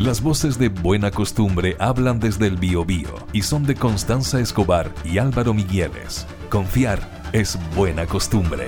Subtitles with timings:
[0.00, 5.16] Las voces de Buena Costumbre hablan desde el Biobío y son de Constanza Escobar y
[5.16, 6.26] Álvaro Migueles.
[6.50, 7.00] Confiar
[7.32, 8.66] es buena costumbre.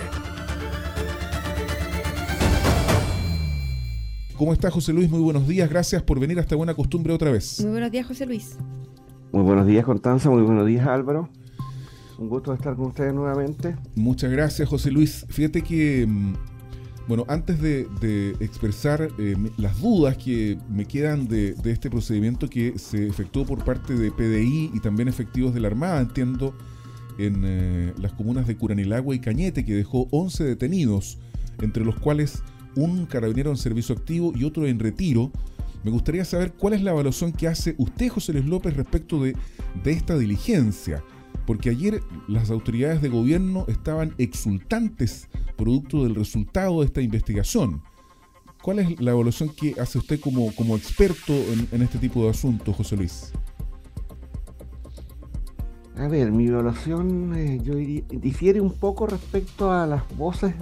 [4.38, 5.10] ¿Cómo está José Luis?
[5.10, 5.68] Muy buenos días.
[5.68, 7.60] Gracias por venir a esta buena costumbre otra vez.
[7.60, 8.56] Muy buenos días, José Luis.
[9.30, 10.30] Muy buenos días, Constanza.
[10.30, 11.28] Muy buenos días, Álvaro.
[12.16, 13.76] Un gusto estar con ustedes nuevamente.
[13.96, 15.26] Muchas gracias, José Luis.
[15.28, 16.32] Fíjate que, mm,
[17.08, 23.08] bueno, antes de, expresar eh, las dudas que me quedan de, este procedimiento que se
[23.08, 26.54] efectuó por parte de PDI y también efectivos de la Armada, entiendo,
[27.18, 31.18] en eh, las comunas de Curanilagua y Cañete, que dejó 11 detenidos,
[31.62, 32.42] entre los cuales
[32.76, 35.32] un carabinero en servicio activo y otro en retiro.
[35.84, 39.34] Me gustaría saber cuál es la evaluación que hace usted, José Luis López, respecto de,
[39.84, 41.02] esta diligencia.
[41.48, 47.80] Porque ayer las autoridades de gobierno estaban exultantes producto del resultado de esta investigación.
[48.62, 51.32] ¿Cuál es la evaluación que hace usted como, como experto
[51.72, 53.32] en, este tipo de asuntos, José Luis?
[55.96, 60.54] A ver, mi evaluación eh, yo difiere un poco respecto a las voces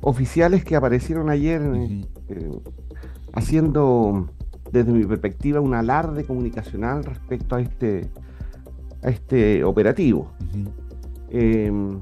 [0.00, 2.50] oficiales que aparecieron ayer eh,
[3.32, 4.28] haciendo,
[4.72, 8.10] desde mi perspectiva, un alarde comunicacional respecto a este,
[9.04, 10.32] a este operativo.
[11.30, 12.00] Em,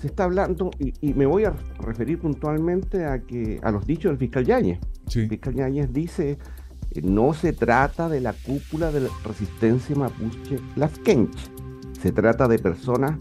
[0.00, 4.18] se está hablando, y, me voy a referir puntualmente a, que, a los dichos del
[4.18, 4.78] fiscal Yáñez.
[5.14, 6.38] El fiscal Yáñez dice,
[6.92, 11.36] que no se trata de la cúpula de la resistencia mapuche Las Kench,
[12.00, 13.18] se trata de personas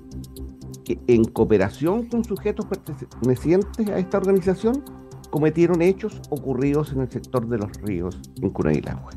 [0.84, 4.84] que en cooperación con sujetos pertenecientes a esta organización
[5.32, 9.12] cometieron hechos ocurridos en el sector de los ríos en Curanilagua.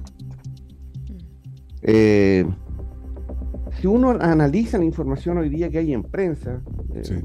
[1.83, 2.47] Eh,
[3.81, 6.61] si uno analiza la información hoy día que hay en prensa,
[6.95, 7.17] 11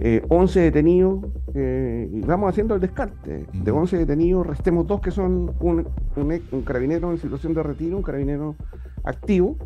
[0.00, 3.46] eh, eh, detenidos, y vamos haciendo el descarte.
[3.52, 8.02] De 11 detenidos, restemos dos que son un, un, carabinero en situación de retiro, un
[8.02, 8.56] carabinero
[9.04, 9.56] activo,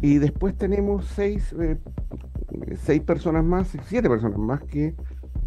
[0.00, 1.54] y después tenemos seis
[2.76, 4.94] seis personas más, siete personas más que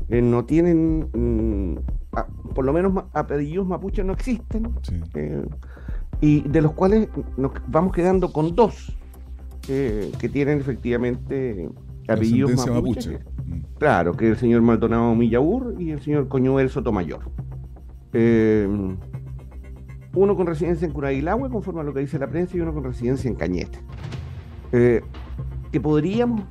[0.09, 4.73] eh, no tienen, mm, por lo menos apellidos mapuches no existen,
[5.15, 5.45] eh,
[6.21, 8.97] y de los cuales nos vamos quedando con dos
[9.67, 11.69] eh, que tienen efectivamente
[12.07, 13.19] apellidos mapuches.
[13.45, 13.59] Mm.
[13.77, 17.31] Claro, que el señor Maldonado Millaur y el señor Coñuel Sotomayor.
[20.15, 22.83] uno con residencia en Curaguilagüe, conforme a lo que dice la prensa, y uno con
[22.83, 23.79] residencia en Cañete.
[24.71, 26.43] que podríamos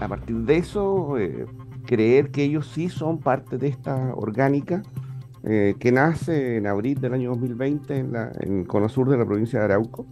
[0.00, 1.46] a partir de eso, eh,
[1.86, 4.82] creer que ellos sí son parte de esta orgánica
[5.44, 9.24] eh, que nace en abril del año 2020 en, la, en Cono Sur de la
[9.24, 10.06] provincia de Arauco.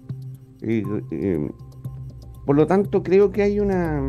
[2.44, 4.06] Por lo tanto, creo que hay una,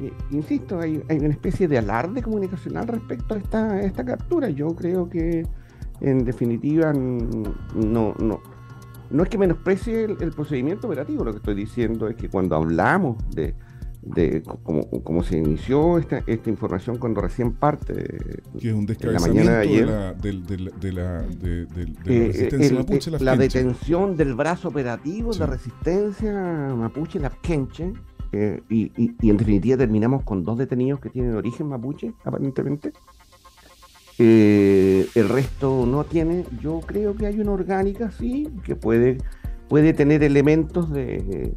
[0.00, 4.48] eh, insisto, hay, una especie de alarde comunicacional respecto a esta, esta captura.
[4.48, 5.46] Yo creo que,
[6.00, 8.40] en definitiva, no, no,
[9.10, 13.16] no es que menosprecie el, procedimiento operativo, lo que estoy diciendo es que cuando hablamos
[13.30, 13.54] de,
[14.04, 17.94] de cómo, se inició esta, esta información cuando recién parte
[18.60, 21.24] que es un la mañana de la,
[22.04, 26.32] resistencia mapuche la, detención del brazo operativo de resistencia
[26.76, 27.94] mapuche la Kenche
[28.32, 32.92] eh, y, y, en definitiva terminamos con dos detenidos que tienen origen mapuche aparentemente.
[34.18, 39.18] Eh, el resto no tiene yo creo que hay una orgánica sí que puede
[39.68, 41.52] puede tener elementos de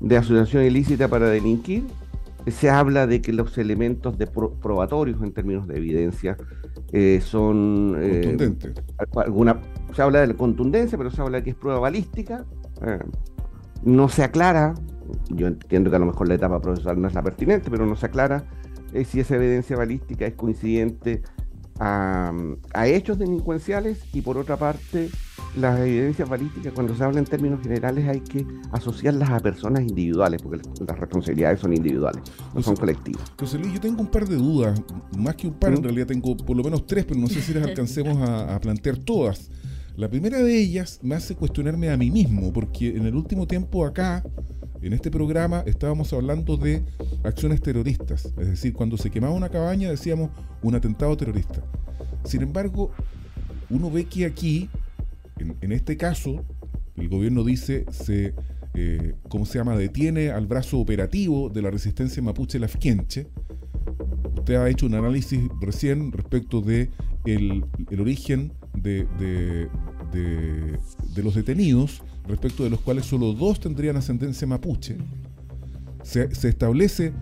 [0.00, 1.84] de asociación ilícita para delinquir,
[2.50, 6.36] se habla de que los elementos de probatorios en términos de evidencia
[6.92, 7.96] eh, son...
[8.00, 8.74] Eh, Contundentes.
[9.16, 9.60] alguna,
[9.94, 12.44] se habla de la contundencia, pero se habla de que es prueba balística.
[12.82, 12.98] Eh,
[13.84, 14.74] no se aclara,
[15.30, 17.96] yo entiendo que a lo mejor la etapa procesal no es la pertinente, pero no
[17.96, 18.44] se aclara
[19.04, 21.22] si esa evidencia balística es coincidente
[21.78, 22.32] a,
[22.74, 25.10] a hechos delincuenciales y por otra parte
[25.56, 30.42] las evidencias balísticas, cuando se habla en términos generales, hay que asociarlas a personas individuales,
[30.42, 32.22] porque las responsabilidades son individuales,
[32.54, 33.22] no son colectivas.
[33.38, 34.80] José Luis, yo tengo un par de dudas,
[35.16, 35.84] más que un par, en ¿Mm?
[35.84, 39.50] realidad tengo por lo menos tres, pero no sé si las alcancemos a, plantear todas.
[39.98, 43.84] La primera de ellas me hace cuestionarme a mí mismo, porque en el último tiempo
[43.84, 44.22] acá,
[44.80, 46.84] en este programa, estábamos hablando de
[47.24, 48.26] acciones terroristas.
[48.38, 50.30] Es decir, cuando se quemaba una cabaña decíamos
[50.62, 51.64] un atentado terrorista.
[52.22, 52.92] Sin embargo,
[53.70, 54.70] uno ve que aquí
[55.36, 56.44] en, este caso,
[56.96, 58.34] el gobierno dice se,
[58.74, 63.26] eh, ¿cómo se llama?, detiene al brazo operativo de la resistencia mapuche lafquienche.
[64.36, 66.88] Usted ha hecho un análisis recién respecto de
[67.24, 67.64] el,
[67.98, 68.52] origen
[68.82, 69.06] de,
[70.12, 74.96] de, los detenidos, respecto de los cuales solo dos tendrían ascendencia mapuche.
[76.02, 77.12] Se, se establece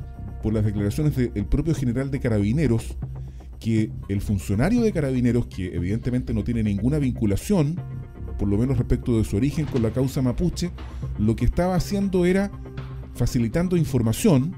[0.42, 2.96] por las declaraciones del propio general de carabineros
[3.58, 7.76] que el funcionario de carabineros, que evidentemente no tiene ninguna vinculación
[8.38, 10.70] por lo menos respecto de su origen con la causa mapuche,
[11.18, 12.50] lo que estaba haciendo era
[13.14, 14.54] facilitando información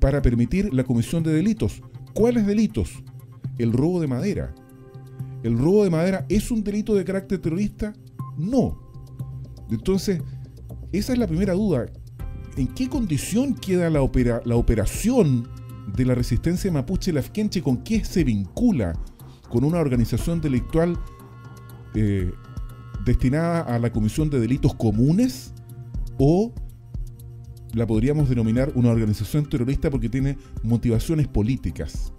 [0.00, 1.82] para permitir la comisión de delitos.
[2.14, 3.02] ¿Cuáles delitos?
[3.58, 4.54] El robo de madera.
[5.42, 7.94] ¿El robo de madera es un delito de carácter terrorista?
[8.36, 8.78] No.
[9.70, 10.22] Entonces,
[10.92, 11.86] esa es la primera duda.
[12.56, 15.48] ¿En qué condición queda la, operación
[15.94, 17.62] de la resistencia mapuche lafkenche?
[17.62, 18.98] ¿Con qué se vincula?
[19.48, 20.98] ¿Con una organización delictual
[21.94, 22.32] eh,
[23.04, 25.52] destinada a la comisión de delitos comunes?
[26.18, 26.52] ¿O
[27.74, 32.12] la podríamos denominar una organización terrorista porque tiene motivaciones políticas.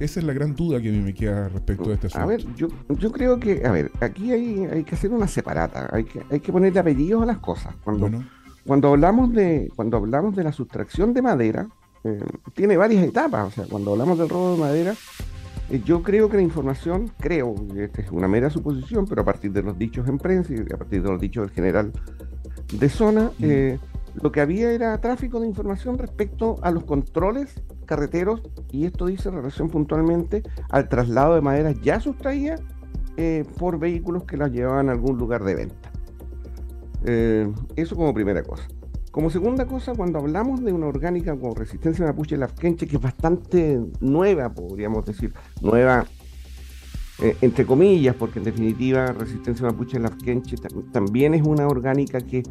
[0.00, 2.24] Esa es la gran duda que a mí me queda respecto a este asunto.
[2.24, 5.88] A ver, yo, yo creo que, a ver, aquí hay, hay que hacer una separata,
[5.92, 7.74] hay que, hay que ponerle apellidos a las cosas.
[7.82, 8.08] Cuando,
[8.64, 11.68] cuando, hablamos de, cuando hablamos de la sustracción de madera,
[12.04, 12.22] eh,
[12.54, 13.48] tiene varias etapas.
[13.48, 14.94] O sea, cuando hablamos del robo de madera,
[15.70, 19.52] eh, yo creo que la información, creo, esta es una mera suposición, pero a partir
[19.52, 21.92] de los dichos en prensa y a partir de los dichos del general
[22.72, 23.78] de zona, eh,
[24.22, 29.30] lo que había era tráfico de información respecto a los controles carreteros, y esto dice
[29.30, 32.56] relación puntualmente al traslado de madera ya sustraída
[33.16, 35.90] eh, por vehículos que las llevaban a algún lugar de venta.
[37.04, 38.68] Eh, eso como primera cosa.
[39.10, 43.80] Como segunda cosa, cuando hablamos de una orgánica con resistencia mapuche lafkenche, que es bastante
[44.00, 45.32] nueva, podríamos decir,
[45.62, 46.04] nueva
[47.20, 50.56] eh, entre comillas, porque en definitiva resistencia mapuche lafkenche
[50.92, 52.42] también es una orgánica que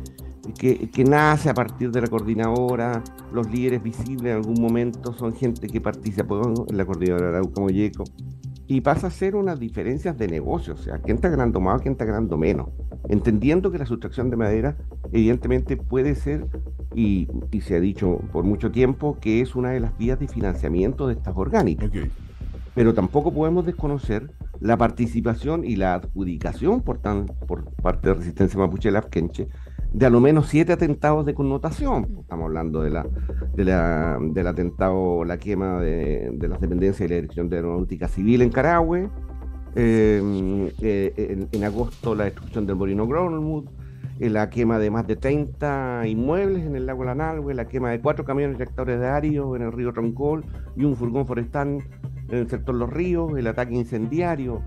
[0.54, 3.04] que, nace a partir de la coordinadora,
[3.34, 8.04] los líderes visibles en algún momento son gente que participó en la coordinadora Arauca Molleco,
[8.68, 11.94] y pasa a ser unas diferencias de negocio, o sea, quién está ganando más, quién
[11.94, 12.70] está ganando menos,
[13.08, 14.78] entendiendo que la sustracción de madera
[15.12, 16.48] evidentemente puede ser,
[16.94, 17.28] y,
[17.62, 21.14] se ha dicho por mucho tiempo, que es una de las vías de financiamiento de
[21.14, 21.92] estas orgánicas.
[22.74, 28.60] Pero tampoco podemos desconocer la participación y la adjudicación por, tan, por parte de Resistencia
[28.60, 29.48] Mapuche Lafkenche
[29.94, 32.08] de a lo menos siete atentados de connotación.
[32.20, 33.06] Estamos hablando de la,
[33.56, 39.10] del atentado, la quema de, las dependencias de la Dirección de Aeronáutica Civil en Carahue,
[39.76, 43.66] em, eh, en, agosto la destrucción del Morino Gronwood,
[44.20, 48.02] eh, la quema de más de 30 inmuebles en el lago Lanalhue, la quema de
[48.02, 50.44] cuatro camiones reactores de Ario en el río Troncol
[50.76, 51.84] y un furgón forestal
[52.30, 54.62] en el sector Los Ríos, el ataque incendiario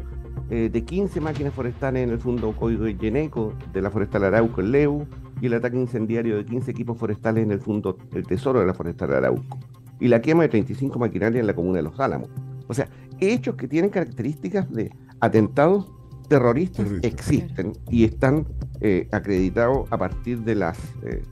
[0.50, 4.60] eh, de 15 máquinas forestales en el Fondo Código de Geneco de la Forestal Arauco
[4.60, 5.06] en Leu
[5.40, 8.74] y el ataque incendiario de 15 equipos forestales en el Fondo El Tesoro de la
[8.74, 9.58] Forestal Arauco
[10.00, 12.30] y la quema de 35 maquinarias en la comuna de Los Álamos.
[12.66, 12.88] O sea,
[13.20, 14.90] hechos que tienen características de
[15.20, 15.90] atentados
[16.28, 18.46] terroristas existen y están
[18.80, 21.22] eh, acreditados a partir de las eh,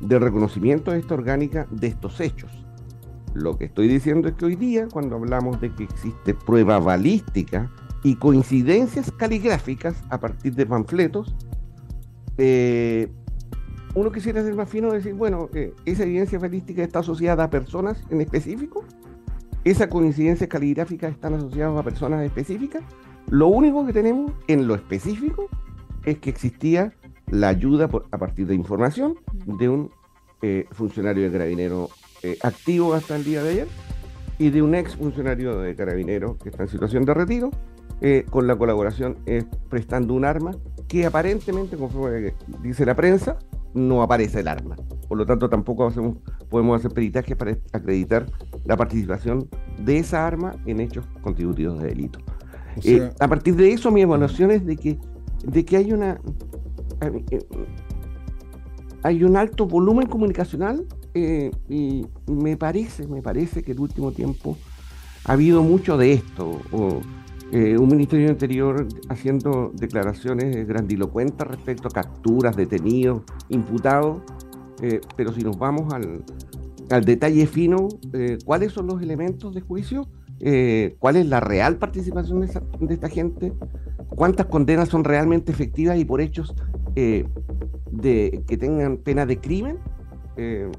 [0.00, 2.65] del reconocimiento de esta orgánica de estos hechos.
[3.36, 7.70] Lo que estoy diciendo es que hoy día, cuando hablamos de que existe prueba balística
[8.02, 11.34] y coincidencias caligráficas a partir de panfletos,
[12.38, 13.12] eh,
[13.94, 17.50] uno quisiera ser más fino y decir, bueno, eh, esa evidencia balística está asociada a
[17.50, 18.84] personas en específico,
[19.64, 22.82] esa coincidencia caligráfica están asociadas a personas específicas.
[23.28, 25.50] Lo único que tenemos en lo específico
[26.04, 26.94] es que existía
[27.30, 29.90] la ayuda a partir de información de un
[30.40, 31.90] eh, funcionario de carabinero
[32.42, 33.68] activo hasta el día de ayer
[34.38, 37.50] y de un ex funcionario de carabinero que está en situación de retiro
[38.00, 39.16] eh, con la colaboración
[39.70, 40.52] prestando un arma
[40.88, 43.38] que aparentemente, conforme dice la prensa,
[43.74, 44.76] no aparece el arma.
[45.08, 45.92] Por lo tanto, tampoco
[46.48, 48.26] podemos hacer peritajes para acreditar
[48.64, 52.18] la participación de esa arma en hechos constitutivos de delito.
[52.84, 54.98] Eh, a partir de eso, mi evaluación es de que,
[55.44, 56.20] de que hay una
[57.00, 57.46] eh,
[59.02, 60.84] hay un alto volumen comunicacional
[61.16, 64.56] y me parece, me parece que el último tiempo
[65.26, 66.60] ha habido mucho de esto.
[67.52, 74.22] Eh, un Ministerio Interior haciendo declaraciones grandilocuentes respecto a capturas, detenidos, imputados,
[74.82, 76.24] eh, pero si nos vamos al,
[77.04, 80.08] detalle fino, eh, ¿cuáles son los elementos de juicio?
[80.98, 83.52] ¿Cuál es la real participación de, esta gente?
[84.10, 86.54] ¿Cuántas condenas son realmente efectivas y por hechos
[86.94, 87.26] que
[88.58, 89.78] tengan pena de crimen?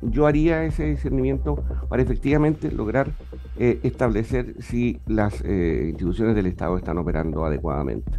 [0.02, 1.56] Yo haría ese discernimiento
[1.90, 3.12] para efectivamente lograr
[3.60, 8.12] eh, establecer si las eh, instituciones del Estado están operando adecuadamente.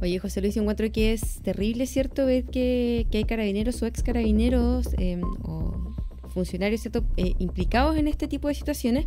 [0.00, 4.88] Oye, José Luis, encuentro que es terrible, ¿cierto?, ver que, hay carabineros o ex carabineros
[4.96, 5.92] em, o
[6.28, 9.06] funcionarios, ¿cierto?, eh, implicados en este tipo de situaciones,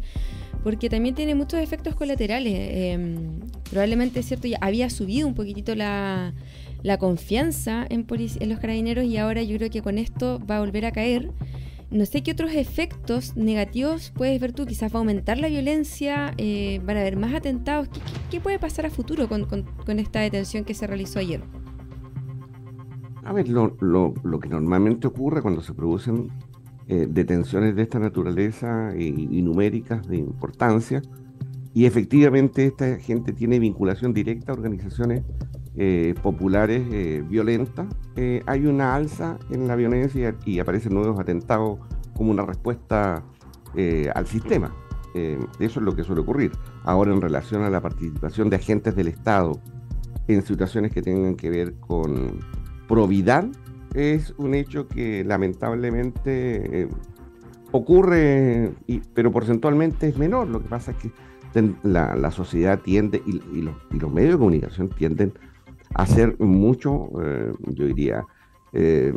[0.64, 2.54] porque también tiene muchos efectos colaterales.
[2.56, 6.34] Em, probablemente, ¿cierto?, ya había subido un poquitito la,
[6.98, 8.06] confianza en,
[8.50, 11.32] los carabineros y ahora yo creo que con esto va a volver a caer
[11.92, 14.66] no sé qué otros efectos negativos puedes ver tú.
[14.66, 17.90] Quizás va a aumentar la violencia, eh, van a haber más atentados.
[18.30, 21.42] ¿Qué, puede pasar a futuro con, esta detención que se realizó ayer?
[23.24, 26.30] A ver, lo, que normalmente ocurre cuando se producen
[26.88, 31.02] eh, detenciones de esta naturaleza y, numéricas de importancia,
[31.74, 35.24] y efectivamente esta gente tiene vinculación directa a organizaciones
[35.78, 37.88] eh, populares eh, violentas,
[38.46, 41.80] hay una alza en la violencia y aparecen nuevos atentados
[42.16, 43.24] como una respuesta
[44.14, 44.74] al sistema.
[45.14, 46.52] eso es lo que suele ocurrir.
[46.84, 49.60] Ahora en relación a la participación de agentes del Estado
[50.28, 52.40] en situaciones que tengan que ver con
[52.88, 53.48] probidad,
[53.94, 56.88] es un hecho que lamentablemente eh,
[57.72, 58.72] ocurre,
[59.14, 60.48] pero porcentualmente es menor.
[60.48, 61.12] Lo que pasa es que
[61.84, 65.51] la, sociedad tiende y, los, medios de comunicación tienden a
[65.94, 68.24] hacer mucho, eh, yo diría,
[68.74, 69.14] eh,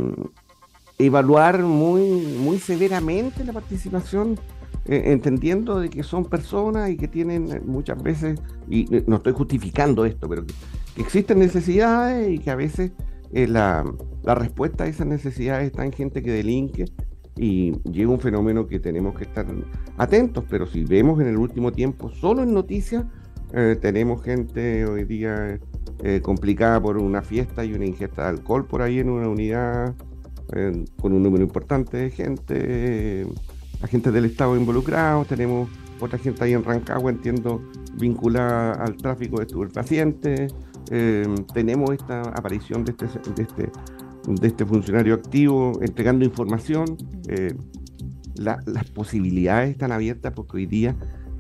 [0.99, 4.39] evaluar muy, muy severamente la participación,
[4.87, 8.39] entendiendo de que son personas y que tienen muchas veces,
[8.69, 10.53] y no estoy justificando esto, pero que
[11.01, 12.93] existen necesidades y que a veces
[13.35, 13.85] eh, la,
[14.23, 16.87] respuesta a esas necesidades está en gente que delinque
[17.37, 19.45] y llega un fenómeno que tenemos que estar
[19.99, 23.05] atentos, pero si vemos en el último tiempo, solo en noticias,
[23.55, 25.59] eh, tenemos gente hoy día
[26.03, 29.95] eh, complicada por una fiesta y una ingesta de alcohol por ahí en una unidad
[31.01, 33.27] con un número importante de gente,
[33.83, 35.69] agentes del Estado involucrados, tenemos
[36.01, 37.63] otra gente ahí en Rancagua, entiendo,
[37.95, 40.55] vinculada al tráfico de estupefacientes.
[40.91, 43.71] Eh, tenemos esta aparición de este, de este,
[44.27, 46.97] de este funcionario activo entregando información.
[47.29, 47.55] Eh,
[48.37, 50.97] las posibilidades están abiertas porque hoy día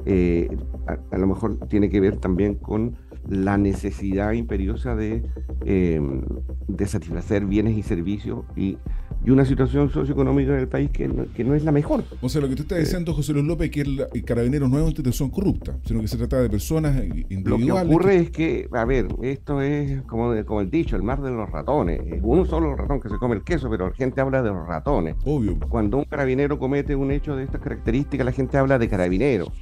[0.06, 0.48] eh,
[0.86, 2.96] a, lo mejor tiene que ver también con
[3.28, 5.22] la necesidad imperiosa de,
[5.64, 8.76] de satisfacer bienes y servicios y
[9.24, 12.04] y una situación socioeconómica en el país que no, es la mejor.
[12.20, 14.82] O sea, lo que tú estás diciendo, José Luis López, que el, Carabineros no es
[14.82, 17.66] una institución corrupta, sino que se trata de personas individuales.
[17.66, 21.22] Lo que ocurre es que, a ver, esto es como, como el dicho, el mar
[21.22, 22.00] de los ratones.
[22.06, 24.66] Es un solo ratón que se come el queso, pero la gente habla de los
[24.66, 25.16] ratones.
[25.24, 25.58] Obvio.
[25.70, 29.52] Cuando un carabinero comete un hecho de estas características, la gente habla de carabinero.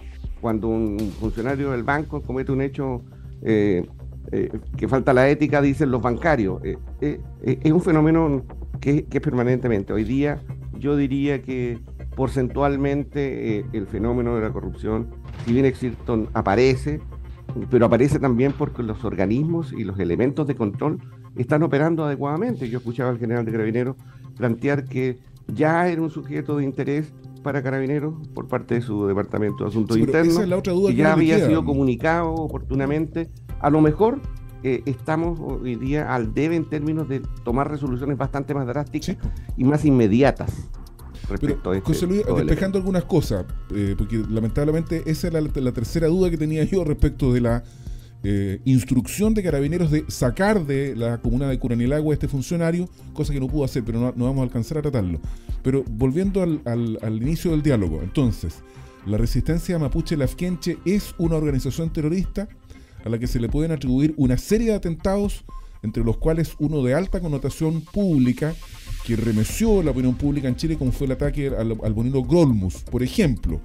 [0.43, 3.03] Cuando un funcionario del banco comete un hecho...
[3.43, 3.87] Eh,
[4.31, 6.61] eh, que falta la ética, dicen los bancarios.
[6.65, 8.43] Eh, es un fenómeno
[8.81, 9.93] que, es permanentemente.
[9.93, 10.41] Hoy día
[10.79, 11.79] yo diría que
[12.17, 15.09] porcentualmente el fenómeno de la corrupción,
[15.45, 15.97] si bien existe,
[16.35, 17.01] aparece,
[17.71, 20.99] pero aparece también porque los organismos y los elementos de control
[21.37, 22.69] están operando adecuadamente.
[22.69, 23.97] Yo escuchaba al general de Carabineros
[24.37, 25.19] plantear que
[25.49, 29.97] ya era un sujeto de interés para Carabineros por parte de su Departamento de Asuntos
[29.97, 30.39] Internos,
[30.87, 33.31] que ya había sido comunicado oportunamente.
[33.61, 34.21] A lo mejor
[34.65, 39.17] eh, estamos hoy día al debe en términos de tomar resoluciones bastante más drásticas
[39.57, 40.69] y más inmediatas.
[41.29, 43.45] Respecto a este José Luis, despejando algunas cosas,
[43.75, 47.65] eh, porque lamentablemente esa es la, tercera duda que tenía yo respecto de la
[48.25, 53.33] eh, instrucción de carabineros de sacar de la comuna de Curanilagua a este funcionario, cosa
[53.33, 55.19] que no pudo hacer, pero no, vamos a alcanzar a tratarlo.
[55.63, 58.63] Pero volviendo al, al inicio del diálogo, entonces,
[59.07, 62.49] la resistencia mapuche lafkenche es una organización terrorista
[63.05, 65.45] a la que se le pueden atribuir una serie de atentados,
[65.83, 68.55] entre los cuales uno de alta connotación pública,
[69.05, 72.83] que remeció la opinión pública en Chile, como fue el ataque al, al bonito Grolmus,
[72.83, 73.61] por ejemplo.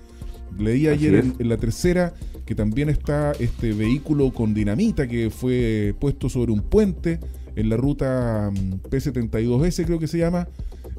[0.58, 6.30] Leí ayer en, la tercera que también está este vehículo con dinamita que fue puesto
[6.30, 7.20] sobre un puente
[7.56, 10.48] en la ruta mm, P72S, creo que se llama,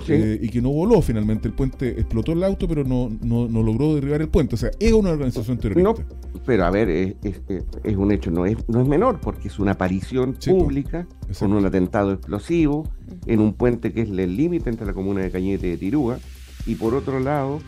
[0.07, 1.49] eh, y que no voló finalmente.
[1.49, 4.55] El puente explotó el auto, pero no, no, logró derribar el puente.
[4.55, 6.05] O sea, es una organización terrorista.
[6.47, 9.73] pero a ver, es, es, un hecho, no es, no es menor, porque es una
[9.73, 11.07] aparición pública
[11.39, 12.89] con un atentado explosivo
[13.27, 16.19] en un puente que es el límite entre la comuna de Cañete y de Tirúa.
[16.67, 17.61] Y por otro lado,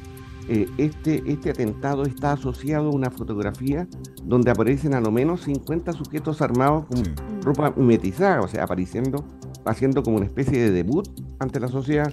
[0.48, 3.86] eh, este, este atentado está asociado a una fotografía
[4.24, 7.02] donde aparecen a lo menos 50 sujetos armados con
[7.42, 9.24] ropa mimetizada, o sea, apareciendo,
[9.64, 11.08] haciendo como una especie de debut
[11.40, 12.12] ante la sociedad.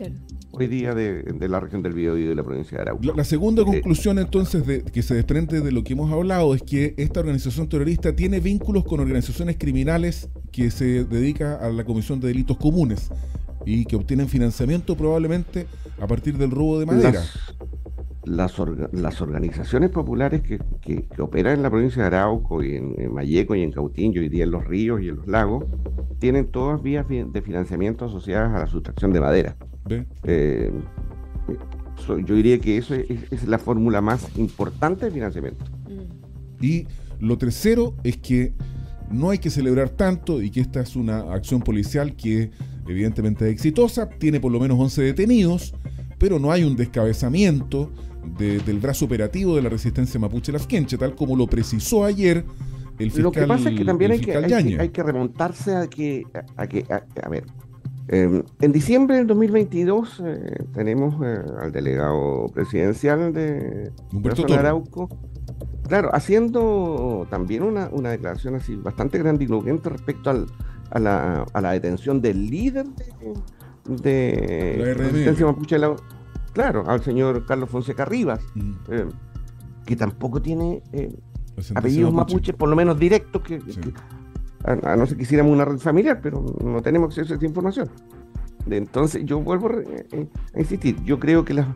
[0.51, 3.13] Hoy día de, la región del Biobío y de la provincia de Arauco.
[3.15, 6.63] La, segunda eh, conclusión entonces de, que se desprende de lo que hemos hablado es
[6.63, 12.19] que esta organización terrorista tiene vínculos con organizaciones criminales que se dedica a la comisión
[12.19, 13.09] de delitos comunes
[13.65, 15.67] y que obtienen financiamiento probablemente
[15.99, 17.56] a partir del robo de madera las,
[18.27, 23.63] las organizaciones populares que, que, operan en la provincia de Arauco y en, Mayeco y
[23.63, 25.65] en Cautín, y hoy día en los ríos y en los lagos,
[26.19, 29.55] tienen todas vías de financiamiento asociadas a la sustracción de madera.
[30.23, 30.71] Eh,
[32.07, 35.65] yo diría que eso es, la fórmula más importante de financiamiento.
[36.61, 36.87] Y
[37.19, 38.53] lo tercero es que
[39.11, 42.51] no hay que celebrar tanto y que esta es una acción policial que
[42.87, 45.73] evidentemente es exitosa, tiene por lo menos 11 detenidos,
[46.17, 47.91] pero no hay un descabezamiento
[48.37, 52.43] del brazo operativo de la resistencia mapuche lasquenche, tal como lo precisó ayer
[52.99, 56.23] el fiscal Lo que pasa es que también hay que, hay, que, remontarse a que,
[56.55, 57.45] a, que a, ver,
[58.09, 65.09] Em, en diciembre del 2022 eh, tenemos eh, al delegado presidencial de Humberto Arauco,
[65.89, 72.85] claro, haciendo también una, declaración así bastante grandilocuente respecto a, la, detención del líder
[73.85, 75.77] de, la resistencia mapuche,
[76.57, 78.71] claro, al señor Carlos Fonseca Rivas, mm.
[78.89, 79.05] eh,
[79.85, 80.81] que tampoco tiene
[81.75, 83.61] apellidos mapuches, por lo menos directos, que
[84.63, 87.89] a, no ser que quisiéramos una red familiar, pero no tenemos acceso a esa información.
[88.71, 91.67] Entonces, yo vuelvo eh, a insistir, yo creo que las,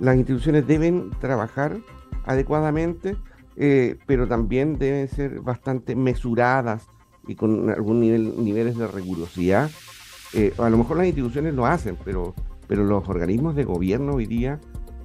[0.00, 1.78] las instituciones deben trabajar
[2.26, 3.16] adecuadamente,
[3.56, 6.88] eh, pero también deben ser bastante mesuradas
[7.28, 9.70] y con algún nivel niveles de rigurosidad.
[10.32, 12.34] Eh, a lo mejor las instituciones lo hacen, pero,
[12.66, 14.60] pero los organismos de gobierno hoy día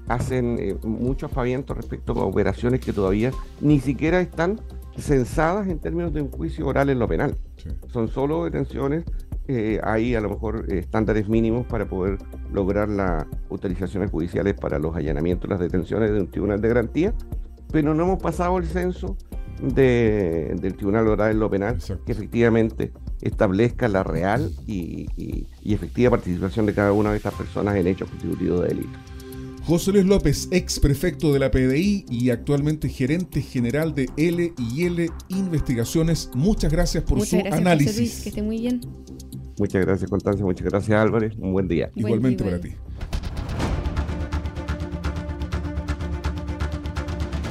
[0.07, 4.59] hacen mucho aspaviento respecto a operaciones que todavía ni siquiera están
[4.97, 7.37] censadas en términos de un juicio oral en lo penal.
[7.87, 9.05] Son solo detenciones,
[9.47, 12.17] eh, hay a lo mejor estándares mínimos para poder
[12.51, 17.13] lograr las autorizaciones judiciales para los allanamientos, las detenciones de un tribunal de garantía,
[17.71, 19.15] pero no hemos pasado el censo
[19.61, 25.07] del tribunal oral en lo penal que efectivamente establezca la real y,
[25.61, 28.99] y efectiva participación de cada una de estas personas en hechos constitutivos de delito.
[29.69, 34.85] José Luis López, ex prefecto de la PDI y actualmente gerente general de L y
[34.85, 36.31] L Investigaciones.
[36.33, 37.91] Muchas gracias por su análisis.
[37.91, 38.81] José Luis, que esté muy bien.
[39.59, 40.43] Muchas gracias, Constancia.
[40.43, 41.35] Muchas gracias, Álvarez.
[41.37, 41.91] Un buen día.
[41.93, 42.69] Igualmente para ti.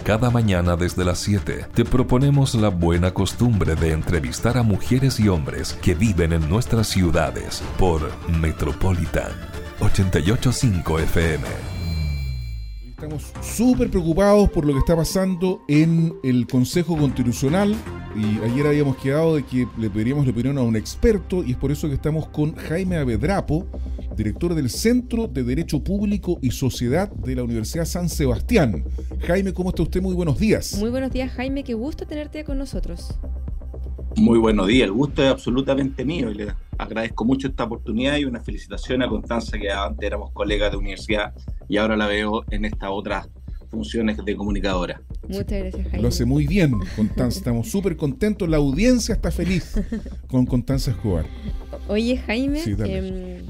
[0.08, 5.28] Cada mañana desde las 7 te proponemos la buena costumbre de entrevistar a mujeres y
[5.28, 8.10] hombres que viven en nuestras ciudades por
[8.40, 9.30] Metropolitan
[9.80, 11.44] 885 FM.
[12.88, 17.76] Estamos súper preocupados por lo que está pasando en el Consejo Constitucional
[18.18, 21.56] y ayer habíamos quedado de que le pediríamos la opinión a un experto y es
[21.56, 23.66] por eso que estamos con Jaime Avedrapo,
[24.16, 28.84] director del Centro de Derecho Público y Sociedad de la Universidad San Sebastián.
[29.20, 30.02] Jaime, ¿cómo está usted?
[30.02, 30.76] Muy buenos días.
[30.78, 31.62] Muy buenos días, Jaime.
[31.62, 33.16] Qué gusto tenerte con nosotros.
[34.16, 34.86] Muy buenos días.
[34.86, 39.08] El gusto es absolutamente mío y le agradezco mucho esta oportunidad y una felicitación a
[39.08, 41.34] Constanza, que antes éramos colegas de universidad
[41.68, 43.28] y ahora la veo en estas otras
[43.70, 45.00] funciones de comunicadora.
[45.28, 46.02] Muchas gracias, Jaime.
[46.02, 47.38] Lo hace muy bien, Constanza.
[47.38, 48.48] Estamos súper contentos.
[48.48, 49.74] La audiencia está feliz
[50.28, 51.26] con Constanza Escobar.
[51.88, 53.42] Oye, Jaime, em,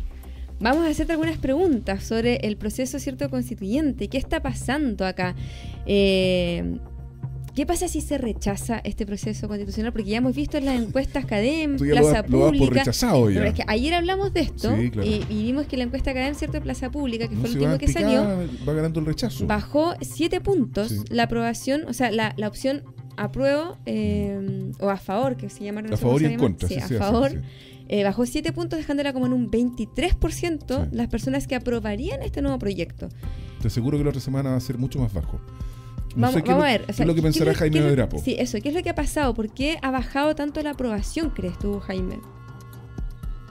[0.60, 4.08] vamos a hacerte algunas preguntas sobre el proceso cierto constituyente.
[4.08, 5.34] ¿Qué está pasando acá?
[5.86, 6.78] Eh,
[7.58, 9.90] ¿Qué pasa si se rechaza este proceso constitucional?
[9.90, 12.84] Porque ya hemos visto en las encuestas CADEM, Plaza Pública.
[13.66, 16.60] ayer hablamos de esto y, vimos que la encuesta CADEM, ¿cierto?
[16.60, 18.22] Plaza Pública, que fue el último que salió,
[18.64, 19.44] va ganando el rechazo.
[19.48, 22.84] Bajó siete puntos la aprobación, o sea, la, opción
[23.16, 25.82] apruebo eh, o a favor, que se llama.
[25.90, 26.68] A favor y en contra.
[26.68, 27.42] Sí, a favor.
[27.88, 32.60] Eh, bajó siete puntos, dejándola como en un 23% las personas que aprobarían este nuevo
[32.60, 33.08] proyecto.
[33.60, 35.40] Te aseguro que la otra semana va a ser mucho más bajo
[36.16, 36.84] vamos, a ver.
[36.86, 38.18] ¿Qué es lo que pensará Jaime Drapo?
[38.18, 38.58] Sí, eso.
[38.62, 39.34] ¿Qué es lo que ha pasado?
[39.34, 42.18] ¿Por qué ha bajado tanto la aprobación, crees tú, Jaime?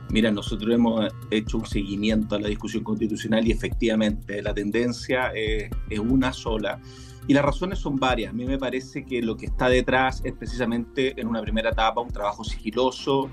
[0.10, 5.70] Mira, nosotros hemos hecho un seguimiento a la discusión constitucional y efectivamente la tendencia es,
[6.00, 6.80] una sola.
[7.28, 8.30] Y las razones son varias.
[8.30, 12.00] A mí me parece que lo que está detrás es precisamente en una primera etapa
[12.00, 13.30] un trabajo sigiloso,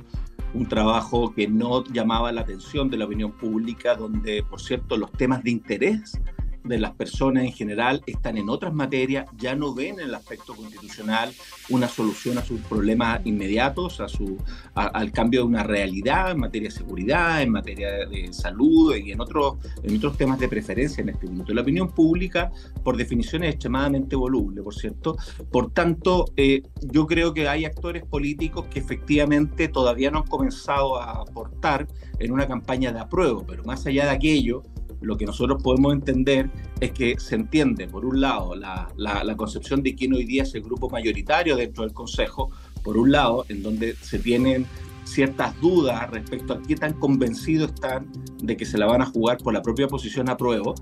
[0.53, 5.13] un trabajo que no llamaba la atención de la opinión pública, donde, por cierto, los
[5.13, 6.19] temas de interés
[6.65, 10.55] de las personas en general están en otras materias, ya no ven en el aspecto
[10.55, 11.33] constitucional
[11.69, 14.39] una solución a sus problemas inmediatos, a su,
[14.75, 19.21] al cambio de una realidad en materia de seguridad, en materia de salud y en
[19.21, 21.53] otros, en otros temas de preferencia en este momento.
[21.53, 22.51] La opinión pública,
[22.83, 25.17] por definición, es extremadamente voluble, por cierto.
[25.51, 31.01] Por tanto, eh, yo creo que hay actores políticos que efectivamente todavía no han comenzado
[31.01, 31.87] a aportar
[32.19, 34.63] en una campaña de apruebo, pero más allá de aquello,
[35.05, 39.95] lo que nosotros podemos entender es que se entiende, por un lado, la, concepción de
[39.95, 42.51] quién hoy día es el grupo mayoritario dentro del Consejo,
[42.83, 44.67] por un lado, en donde se tienen
[45.05, 48.11] ciertas dudas respecto a qué tan convencidos están
[48.43, 50.75] de que se la van a jugar por la propia posición a prueba,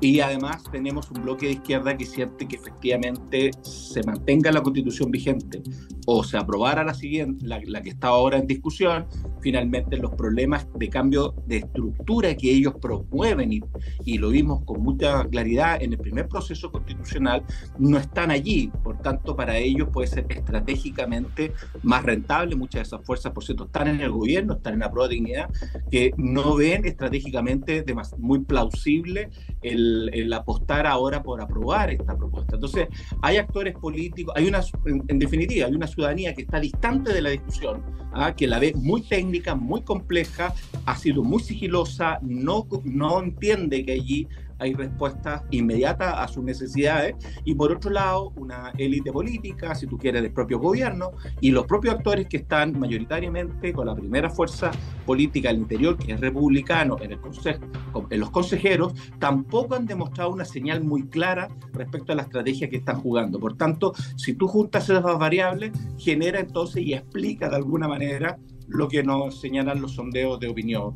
[0.00, 5.10] y además tenemos un bloque de izquierda que siente que efectivamente se mantenga la constitución
[5.10, 5.62] vigente
[6.06, 9.06] o se aprobara la siguiente, la, que está ahora en discusión,
[9.40, 13.60] finalmente los problemas de cambio de estructura que ellos promueven y,
[14.04, 17.44] y lo vimos con mucha claridad en el primer proceso constitucional,
[17.78, 18.70] no están allí.
[18.82, 22.56] Por tanto, para ellos puede ser estratégicamente más rentable.
[22.56, 25.14] Muchas de esas fuerzas, por cierto, están en el gobierno, están en la prueba de
[25.14, 25.50] dignidad,
[25.90, 29.28] que no ven estratégicamente de muy plausible
[29.62, 29.89] el,
[30.32, 32.54] apostar ahora por aprobar esta propuesta.
[32.56, 32.88] Entonces,
[33.22, 37.30] hay actores políticos, hay una, en, definitiva, hay una ciudadanía que está distante de la
[37.30, 38.34] discusión, ¿ah?
[38.34, 40.54] que la ve muy técnica, muy compleja,
[40.86, 44.28] ha sido muy sigilosa, no, no entiende que allí
[44.60, 49.98] hay respuestas inmediatas a sus necesidades y por otro lado una élite política, si tú
[49.98, 54.70] quieres, del propio gobierno y los propios actores que están mayoritariamente con la primera fuerza
[55.06, 57.64] política del interior, que es republicano, en, el consejo,
[58.10, 62.76] en los consejeros, tampoco han demostrado una señal muy clara respecto a la estrategia que
[62.76, 63.40] están jugando.
[63.40, 68.88] Por tanto, si tú juntas esas variables, genera entonces y explica de alguna manera lo
[68.88, 70.94] que nos señalan los sondeos de opinión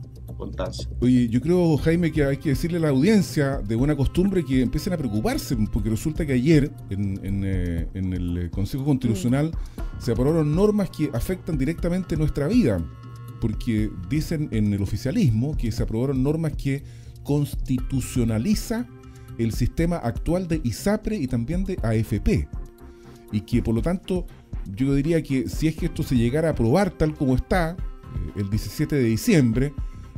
[1.01, 4.63] Oye, yo creo, Jaime, que hay que decirle a la audiencia de buena costumbre que
[4.63, 9.53] empiecen a preocuparse, porque resulta que ayer en, eh, el Consejo Constitucional
[9.99, 12.85] se aprobaron normas que afectan directamente nuestra vida,
[13.41, 16.83] porque dicen en el oficialismo que se aprobaron normas que
[17.23, 18.87] constitucionaliza
[19.39, 22.49] el sistema actual de ISAPRE y también de AFP,
[23.33, 24.27] y que por lo tanto
[24.75, 28.33] yo diría que si es que esto se llegara a aprobar tal como está, eh,
[28.37, 29.75] el 17 de diciembre,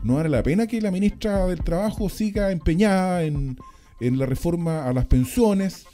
[0.07, 3.59] no vale la pena que la ministra del Trabajo siga empeñada en,
[4.01, 5.87] la reforma a las pensiones,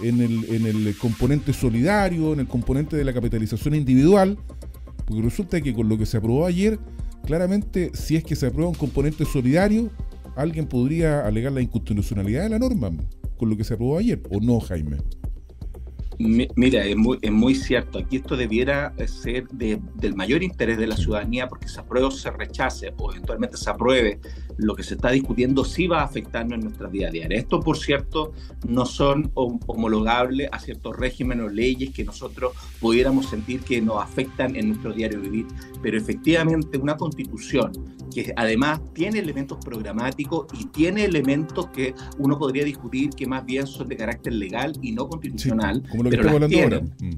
[0.00, 4.38] en el, en el componente solidario, en el componente de la capitalización individual,
[5.06, 6.78] porque resulta que con lo que se aprobó ayer,
[7.24, 9.90] claramente si es que se aprueba un componente solidario,
[10.36, 12.90] alguien podría alegar la inconstitucionalidad de la norma
[13.36, 14.98] con lo que se aprobó ayer, ¿o no, Jaime?
[16.20, 17.98] Mira, es muy, es muy cierto.
[17.98, 22.30] Aquí esto debiera ser del mayor interés de la ciudadanía porque se apruebe o se
[22.30, 24.20] rechace o eventualmente se apruebe
[24.60, 27.38] lo que se está discutiendo sí va a afectarnos en nuestra vida diaria.
[27.38, 28.32] Esto, por cierto,
[28.68, 34.56] no son homologables a ciertos regímenes o leyes que nosotros pudiéramos sentir que nos afectan
[34.56, 35.46] en nuestro diario vivir.
[35.82, 37.72] Pero efectivamente una constitución
[38.14, 43.66] que además tiene elementos programáticos y tiene elementos que uno podría discutir que más bien
[43.66, 47.10] son de carácter legal y no constitucional pero las mm.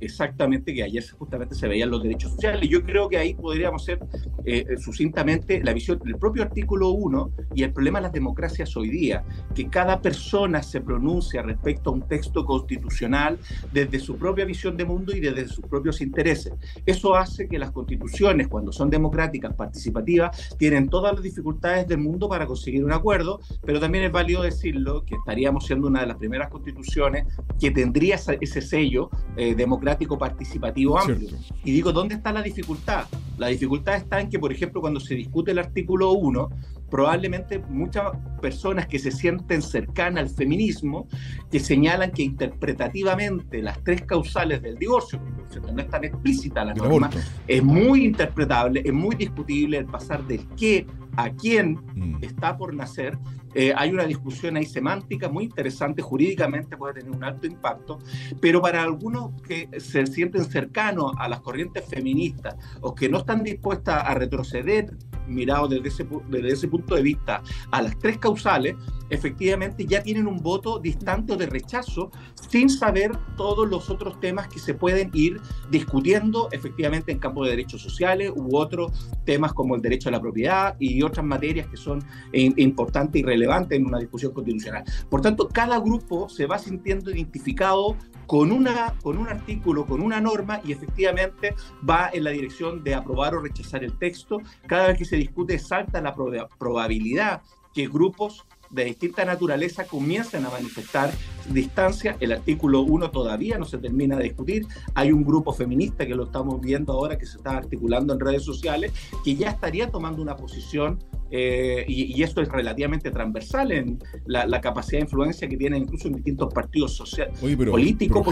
[0.00, 2.68] Exactamente, que ayer justamente se veían los derechos sociales.
[2.68, 3.98] Yo creo que ahí podríamos ser
[4.44, 8.76] eh, eh, sucintamente la visión del propio artículo 1 y el problema de las democracias
[8.76, 13.38] hoy día, que cada persona se pronuncia respecto a un texto constitucional
[13.72, 16.52] desde su propia visión de mundo y desde sus propios intereses.
[16.86, 22.28] Eso hace que las constituciones, cuando son democráticas, participativas, tienen todas las dificultades del mundo
[22.28, 26.16] para conseguir un acuerdo, pero también es válido decirlo que estaríamos siendo una de las
[26.16, 27.26] primeras constituciones
[27.58, 29.87] que tendría ese sello eh, democrático
[30.18, 31.30] participativo amplio.
[31.64, 33.06] Y digo, ¿dónde está la dificultad?
[33.36, 36.48] La dificultad está en que, por ejemplo, cuando se discute el artículo 1,
[36.90, 38.04] probablemente muchas
[38.40, 41.06] personas que se sienten cercanas al feminismo,
[41.50, 46.74] que señalan que interpretativamente las tres causales del divorcio, porque no es tan explícita la
[46.74, 47.10] norma,
[47.46, 50.86] es muy interpretable, es muy discutible el pasar del qué
[51.18, 52.22] a quién mm.
[52.22, 53.18] está por nacer,
[53.52, 57.98] eh, hay una discusión ahí semántica muy interesante, jurídicamente puede tener un alto impacto,
[58.40, 63.42] pero para algunos que se sienten cercanos a las corrientes feministas o que no están
[63.42, 68.76] dispuestas a retroceder mirado desde ese, desde ese punto de vista a las tres causales,
[69.10, 72.10] efectivamente ya tienen un voto distante o de rechazo
[72.48, 75.40] sin saber todos los otros temas que se pueden ir
[75.70, 78.92] discutiendo efectivamente en campo de derechos sociales u otros
[79.24, 83.78] temas como el derecho a la propiedad y otras materias que son importantes y relevantes
[83.78, 84.84] en una discusión constitucional.
[85.08, 90.20] Por tanto, cada grupo se va sintiendo identificado con, una, con un artículo, con una
[90.20, 91.54] norma y efectivamente
[91.88, 94.38] va en la dirección de aprobar o rechazar el texto.
[94.66, 97.42] Cada vez que se discute salta la probabilidad
[97.74, 101.10] que grupos de distinta naturaleza comienzan a manifestar
[101.50, 102.16] distancia.
[102.20, 104.66] El artículo 1 todavía no se termina de discutir.
[104.94, 108.44] Hay un grupo feminista que lo estamos viendo ahora que se está articulando en redes
[108.44, 108.92] sociales
[109.24, 110.98] que ya estaría tomando una posición
[111.30, 116.14] eh, y, esto es relativamente transversal en la, capacidad de influencia que tienen incluso en
[116.14, 118.26] distintos partidos sociales, políticos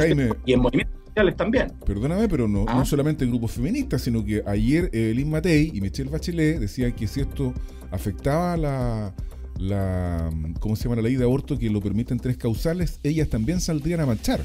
[0.46, 1.72] y en movimientos sociales también.
[1.84, 2.84] Perdóname, pero no, no ah.
[2.86, 7.20] solamente en grupos feministas, sino que ayer Evelyn Matei y Michelle Bachelet decían que si
[7.20, 7.52] esto
[7.90, 9.14] afectaba la,
[9.58, 13.60] la ¿cómo se llama la ley de aborto que lo permiten tres causales, ellas también
[13.60, 14.44] saldrían a marchar.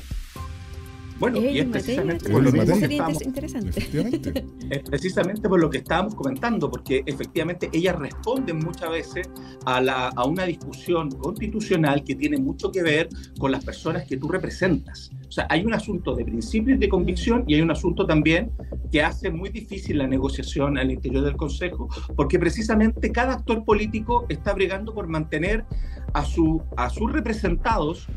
[1.21, 2.61] Bueno, y es precisamente por lo que
[4.71, 9.29] es precisamente por lo que estábamos comentando, porque efectivamente ellas responden muchas veces
[9.65, 13.07] a, la, a una discusión constitucional que tiene mucho que ver
[13.37, 15.11] con las personas que tú representas.
[15.27, 18.51] O sea, hay un asunto de principios de convicción y hay un asunto también
[18.91, 24.25] que hace muy difícil la negociación al interior del Consejo, porque precisamente cada actor político
[24.27, 25.65] está bregando por mantener
[26.13, 28.07] a, su, a sus representados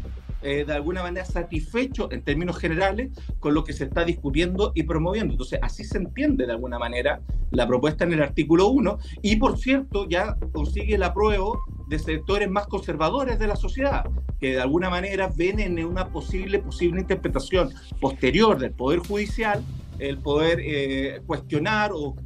[0.44, 4.82] eh, de alguna manera satisfechos en términos generales con lo que se está discutiendo y
[4.82, 5.32] promoviendo.
[5.32, 9.58] Entonces, así se entiende de alguna manera la propuesta en el artículo 1 y, por
[9.58, 14.04] cierto, ya consigue el apruebo de sectores más conservadores de la sociedad,
[14.38, 19.64] que de alguna manera ven en una posible, posible interpretación posterior del Poder Judicial
[19.98, 22.16] el poder eh, cuestionar o,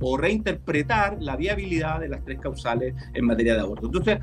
[0.00, 3.86] o, reinterpretar la viabilidad de las tres causales en materia de aborto.
[3.86, 4.18] Entonces,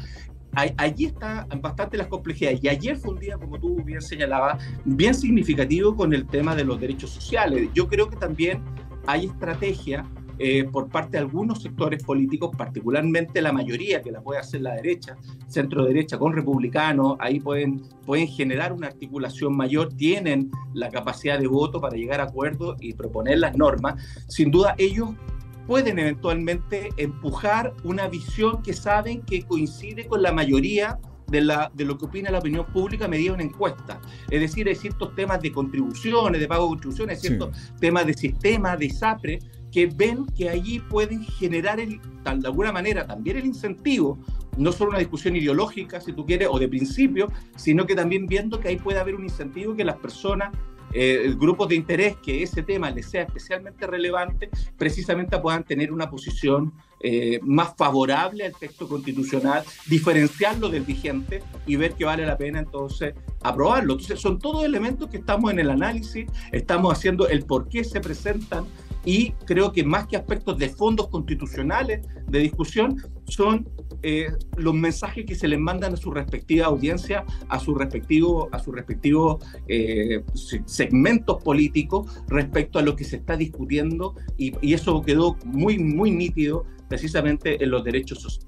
[0.56, 2.64] allí está bastante las complejidades.
[2.64, 6.64] Y ayer fue un día, como tú bien señalabas, bien significativo con el tema de
[6.64, 7.70] los derechos sociales.
[7.74, 8.62] Yo creo que también
[9.06, 10.06] hay estrategia
[10.40, 14.74] eh, por parte de algunos sectores políticos, particularmente la mayoría que la puede hacer la
[14.74, 15.16] derecha,
[15.48, 21.46] centro derecha con republicanos, ahí pueden, pueden generar una articulación mayor, tienen la capacidad de
[21.46, 24.04] voto para llegar a acuerdos y proponer las normas.
[24.28, 25.10] Sin duda ellos
[25.68, 31.86] pueden eventualmente empujar una visión que saben que coincide con la mayoría de, la, de
[31.86, 34.00] lo que opina la opinión pública medida una encuesta.
[34.30, 38.78] Es decir, hay ciertos temas de contribuciones, de pago de contribuciones, ciertos temas de sistema,
[38.78, 39.40] de SAPRE,
[39.72, 44.20] que ven que allí pueden generar el, de alguna manera también el incentivo,
[44.56, 48.60] no solo una discusión ideológica, si tú quieres, o de principio, sino que también viendo
[48.60, 50.54] que ahí puede haber un incentivo que las personas
[50.94, 56.10] eh, grupos de interés que ese tema les sea especialmente relevante, precisamente puedan tener una
[56.10, 56.74] posición
[57.06, 62.60] eh, más favorable al texto constitucional, diferenciarlo del vigente y ver que vale la pena
[62.60, 63.94] entonces aprobarlo.
[63.94, 68.00] Entonces son todos elementos que estamos en el análisis, estamos haciendo el por qué se
[68.00, 68.66] presentan
[69.06, 73.68] y creo que más que aspectos de fondos constitucionales de discusión, son
[74.02, 78.60] eh, los mensajes que se les mandan a su respectiva audiencia, a su respectivo, a
[78.60, 80.24] sus respectivos eh,
[80.66, 86.66] segmentos políticos respecto a lo que se está discutiendo y, eso quedó muy, muy nítido
[86.90, 88.48] precisamente en los derechos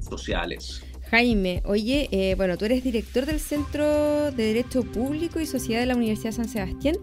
[0.00, 0.82] sociales.
[1.10, 5.86] Jaime, oye, eh, bueno, tú eres director del Centro de Derecho Público y Sociedad de
[5.86, 6.96] la Universidad San Sebastián,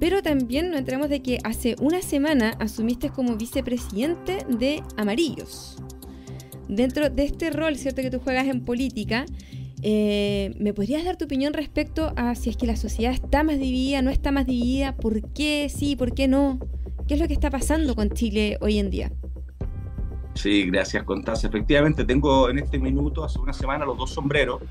[0.00, 5.76] pero también nos enteramos de que hace una semana asumiste como vicepresidente de Amarillos.
[6.68, 8.00] Dentro de este rol, ¿cierto?
[8.00, 9.26] Que tú juegas en política,
[9.82, 13.58] eh, ¿me podrías dar tu opinión respecto a si es que la sociedad está más
[13.58, 14.96] dividida, no está más dividida?
[14.96, 16.58] ¿Por qué sí, por qué no?
[17.06, 19.12] ¿Qué es lo que está pasando con Chile hoy en día?
[20.34, 21.46] Sí, gracias, Constanza.
[21.46, 24.62] Efectivamente, tengo en este minuto, hace una semana, los dos sombreros,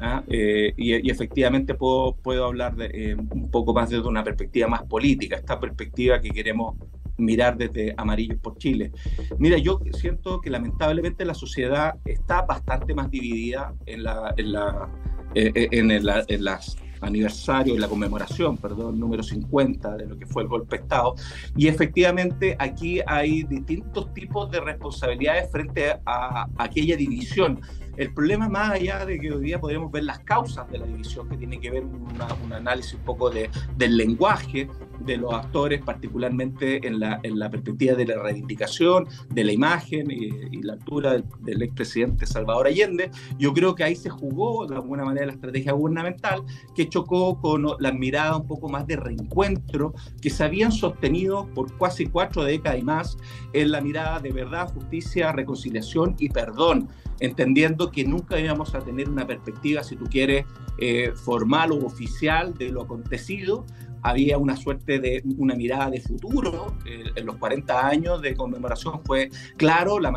[0.00, 0.22] ¿ah?
[0.28, 4.84] eh, y, efectivamente puedo, puedo hablar de, eh, un poco más desde una perspectiva más
[4.84, 6.76] política, esta perspectiva que queremos
[7.18, 8.92] mirar desde Amarillos por Chile.
[9.38, 14.88] Mira, yo siento que lamentablemente la sociedad está bastante más dividida en, la, en, la,
[15.34, 20.48] eh, en, en las aniversario, la conmemoración, perdón, número 50 de lo que fue el
[20.48, 21.14] golpe de Estado.
[21.56, 27.60] Y efectivamente aquí hay distintos tipos de responsabilidades frente a, aquella división.
[27.96, 31.28] El problema más allá de que hoy día podríamos ver las causas de la división,
[31.28, 34.68] que tiene que ver un análisis un poco de, del lenguaje
[35.00, 40.10] de los actores, particularmente en la, en la perspectiva de la reivindicación, de la imagen
[40.10, 44.76] y, la altura del, del expresidente Salvador Allende, yo creo que ahí se jugó de
[44.76, 46.44] alguna manera la estrategia gubernamental
[46.76, 51.76] que chocó con la mirada un poco más de reencuentro que se habían sostenido por
[51.78, 53.18] casi cuatro décadas y más
[53.52, 56.88] en la mirada de verdad, justicia, reconciliación y perdón
[57.22, 60.44] entendiendo que nunca íbamos a tener una perspectiva, si tú quieres,
[60.78, 63.64] eh, formal o oficial de lo acontecido.
[64.02, 66.76] Había una suerte de una mirada de futuro.
[66.84, 70.12] En los 40 años de conmemoración fue claro la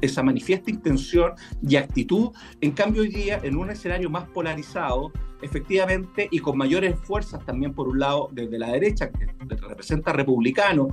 [0.00, 1.32] esa manifiesta intención
[1.66, 2.30] y actitud.
[2.60, 5.10] En cambio, hoy día, en un escenario más polarizado,
[5.42, 10.88] efectivamente, y con mayores fuerzas también, por un lado, desde la derecha, que representa republicano,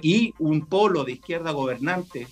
[0.00, 2.26] y un polo de izquierda gobernante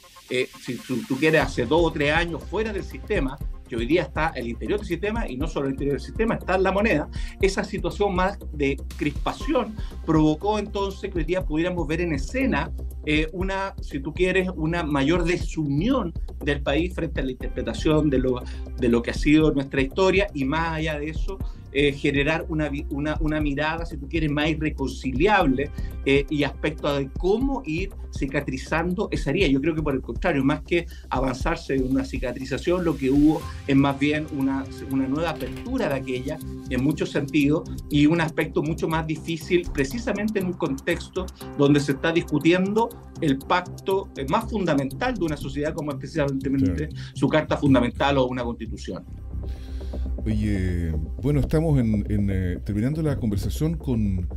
[0.61, 4.33] si tú, quieres, hace dos o tres años fuera del sistema, que hoy día está
[4.35, 7.09] el interior del sistema y no solo el interior del sistema, está la moneda,
[7.41, 12.71] esa situación más de crispación provocó entonces que hoy día pudiéramos ver en escena
[13.05, 16.13] eh, una, si tú quieres, una mayor desunión
[16.45, 18.43] del país frente a la interpretación de lo,
[18.79, 21.39] de lo que ha sido nuestra historia y más allá de eso,
[21.75, 25.71] eh, generar una, una, una, mirada, si tú quieres, más irreconciliable
[26.05, 29.47] eh, y aspecto de cómo ir cicatrizando esa herida.
[29.47, 33.41] Yo creo que por el contrario, más que avanzarse en una cicatrización, lo que hubo
[33.67, 36.39] es más bien una, una nueva apertura de aquella
[36.69, 41.25] en muchos sentidos y un aspecto mucho más difícil precisamente en un contexto
[41.57, 47.29] donde se está discutiendo el pacto eh, más fundamental de una sociedad como especialmente su
[47.29, 49.05] carta fundamental o una constitución.
[50.25, 54.29] Oye, bueno, estamos en, eh, terminando la conversación con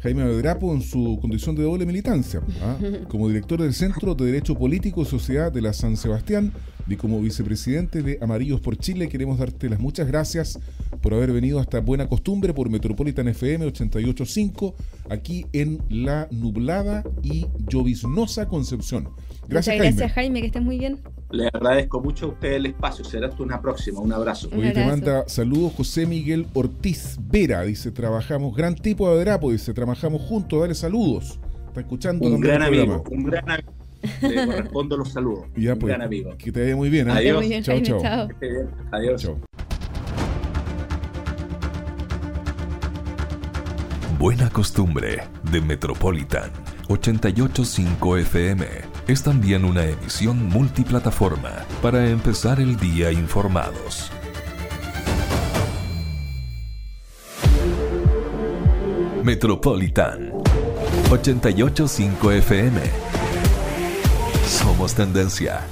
[0.00, 2.76] Jaime Abedrapo en su condición de doble militancia, ¿ah?
[3.08, 6.52] como director del Centro de Derecho Político y Sociedad de la San Sebastián,
[6.86, 10.58] Y como vicepresidente de Amarillos por Chile, queremos darte las muchas gracias
[11.00, 14.74] por haber venido a esta buena costumbre por Metropolitan FM 885,
[15.08, 19.08] aquí en la nublada y lloviznosa Concepción.
[19.48, 20.40] Gracias, Muchas gracias, Jaime.
[20.40, 21.00] que estés muy bien.
[21.30, 23.04] Le agradezco mucho a usted el espacio.
[23.04, 24.00] Será hasta una próxima.
[24.00, 24.48] Un abrazo.
[24.56, 27.62] Oye, te manda saludos José Miguel Ortiz Vera.
[27.62, 29.50] Dice, trabajamos, gran tipo de Adrapo.
[29.50, 30.60] Dice, trabajamos juntos.
[30.60, 31.40] Dale saludos.
[31.66, 33.02] Está escuchando un gran amigo.
[33.10, 33.73] Un gran amigo.
[34.22, 35.46] Le correspondo los saludos.
[35.56, 36.36] Ya, un pues, gran amigo.
[36.36, 37.08] Que te vaya muy bien.
[37.08, 37.12] ¿eh?
[37.12, 37.36] Adiós.
[37.38, 38.00] Muy bien, chao, Jaime, chao.
[38.00, 38.28] chao.
[38.92, 39.22] Adiós.
[39.22, 39.40] Chao.
[44.18, 46.50] Buena costumbre de Metropolitan
[46.88, 48.66] 885 FM
[49.06, 51.50] es también una emisión multiplataforma
[51.82, 54.10] para empezar el día informados.
[59.22, 60.32] Metropolitan
[61.10, 63.03] 885 FM.
[64.46, 65.64] Somos tendencia.